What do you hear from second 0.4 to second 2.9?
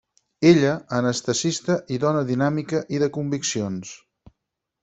Ella, anestesista i dona dinàmica